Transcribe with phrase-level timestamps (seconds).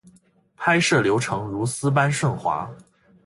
[0.57, 2.67] 拍摄流程如丝般顺滑